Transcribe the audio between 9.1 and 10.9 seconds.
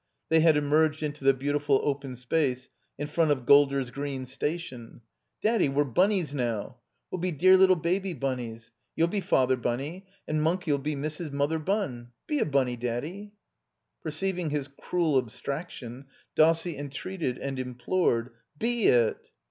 Father Btmny, and Winky 'U